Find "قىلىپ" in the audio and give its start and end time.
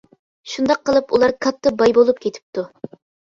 0.89-1.13